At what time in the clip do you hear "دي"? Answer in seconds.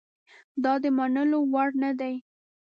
1.99-2.15